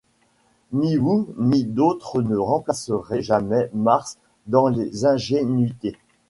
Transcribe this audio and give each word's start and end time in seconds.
Ni 0.73 0.97
vous 0.97 1.27
ni 1.37 1.63
d'autres 1.63 2.23
ne 2.23 2.35
remplacerez 2.35 3.21
jamais 3.21 3.69
Mars 3.75 4.17
dans 4.47 4.67
les 4.67 5.05
ingénuités. 5.05 5.95